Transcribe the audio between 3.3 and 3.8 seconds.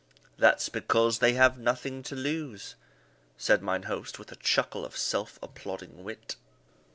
said